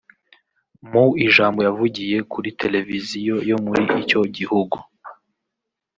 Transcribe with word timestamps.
Mu 0.91 1.05
ijambo 1.25 1.59
yavugiye 1.67 2.17
kuri 2.31 2.49
televiziyo 2.61 3.35
yo 3.49 3.57
muri 3.65 3.81
icyo 4.01 4.19
gihugu 4.35 4.77